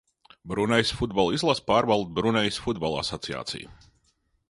Brunejas 0.53 0.93
futbola 1.01 1.35
izlasi 1.37 1.63
pārvalda 1.69 2.17
Brunejas 2.21 2.61
Futbola 2.67 3.07
asociācija. 3.07 3.75